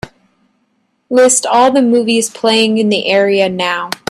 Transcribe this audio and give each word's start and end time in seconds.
List 1.11 1.45
all 1.45 1.69
the 1.71 1.83
movies 1.83 2.27
playing 2.27 2.79
in 2.79 2.89
the 2.89 3.05
area 3.05 3.47
now. 3.49 3.91